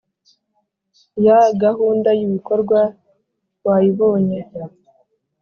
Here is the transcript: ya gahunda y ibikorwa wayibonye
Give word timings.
ya 1.25 1.39
gahunda 1.63 2.09
y 2.17 2.21
ibikorwa 2.25 2.79
wayibonye 3.65 4.39